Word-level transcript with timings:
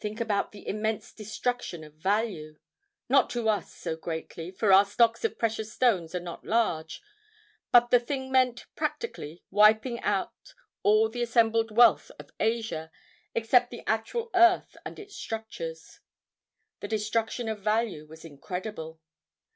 Think 0.00 0.20
about 0.20 0.50
the 0.50 0.66
immense 0.66 1.12
destruction 1.12 1.84
of 1.84 1.94
value—not 1.94 3.30
to 3.30 3.48
us, 3.48 3.72
so 3.72 3.94
greatly, 3.94 4.50
for 4.50 4.72
our 4.72 4.84
stocks 4.84 5.24
of 5.24 5.38
precious 5.38 5.72
stones 5.72 6.16
are 6.16 6.20
not 6.20 6.44
large; 6.44 7.00
but 7.70 7.92
the 7.92 8.00
thing 8.00 8.32
meant, 8.32 8.66
practically, 8.74 9.44
wiping 9.52 10.00
out 10.00 10.52
all 10.82 11.08
the 11.08 11.22
assembled 11.22 11.70
wealth 11.70 12.10
of 12.18 12.32
Asia 12.40 12.90
except 13.36 13.70
the 13.70 13.84
actual 13.88 14.32
earth 14.34 14.76
and 14.84 14.98
its 14.98 15.14
structures. 15.14 16.00
The 16.80 16.88
destruction 16.88 17.48
of 17.48 17.60
value 17.60 18.04
was 18.04 18.24
incredible. 18.24 18.98